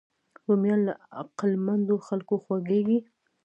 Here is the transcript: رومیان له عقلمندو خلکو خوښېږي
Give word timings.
رومیان 0.45 0.81
له 0.87 0.93
عقلمندو 1.21 1.95
خلکو 2.07 2.35
خوښېږي 2.43 2.97